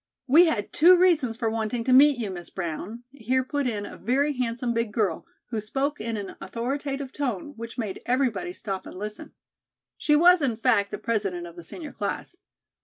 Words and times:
"We 0.25 0.47
had 0.47 0.73
two 0.73 0.97
reasons 0.97 1.37
for 1.37 1.47
wanting 1.47 1.83
to 1.83 1.93
meet 1.93 2.17
you, 2.17 2.31
Miss 2.31 2.49
Brown," 2.49 3.03
here 3.11 3.43
put 3.43 3.67
in 3.67 3.85
a 3.85 3.97
very 3.97 4.33
handsome 4.35 4.73
big 4.73 4.91
girl, 4.91 5.27
who 5.51 5.61
spoke 5.61 6.01
in 6.01 6.17
an 6.17 6.35
authoritative 6.41 7.13
tone, 7.13 7.53
which 7.55 7.77
made 7.77 8.01
everybody 8.07 8.51
stop 8.51 8.87
and 8.87 8.97
listen. 8.97 9.33
(She 9.97 10.15
was, 10.15 10.41
in 10.41 10.57
fact, 10.57 10.89
the 10.89 10.97
President 10.97 11.45
of 11.45 11.55
the 11.55 11.61
senior 11.61 11.91
class.) 11.91 12.35